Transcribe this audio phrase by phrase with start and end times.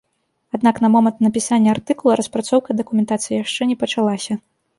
[0.57, 4.33] Аднак на момант напісання артыкула распрацоўка дакументацыі яшчэ не пачалася.